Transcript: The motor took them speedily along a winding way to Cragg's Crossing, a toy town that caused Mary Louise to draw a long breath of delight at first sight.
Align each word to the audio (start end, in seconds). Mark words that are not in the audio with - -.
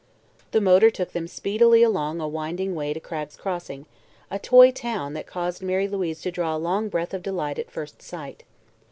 The 0.49 0.61
motor 0.61 0.89
took 0.89 1.11
them 1.11 1.27
speedily 1.27 1.83
along 1.83 2.19
a 2.21 2.27
winding 2.27 2.73
way 2.73 2.91
to 2.91 2.99
Cragg's 2.99 3.35
Crossing, 3.37 3.85
a 4.31 4.39
toy 4.39 4.71
town 4.71 5.13
that 5.13 5.27
caused 5.27 5.61
Mary 5.61 5.87
Louise 5.87 6.21
to 6.21 6.31
draw 6.31 6.55
a 6.55 6.57
long 6.57 6.89
breath 6.89 7.13
of 7.13 7.21
delight 7.21 7.59
at 7.59 7.69
first 7.69 8.01
sight. 8.01 8.43